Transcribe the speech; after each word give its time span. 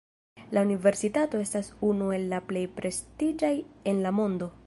La 0.57 0.61
universitato 0.67 1.41
estas 1.47 1.69
unu 1.89 2.09
el 2.17 2.25
la 2.33 2.41
plej 2.51 2.65
prestiĝaj 2.79 3.55
en 3.93 4.05
la 4.07 4.17
mondo. 4.23 4.53